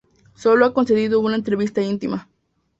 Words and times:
Solo 0.33 0.65
ha 0.65 0.73
concedido 0.73 1.19
una 1.19 1.35
entrevista 1.35 1.79
íntima. 1.83 2.27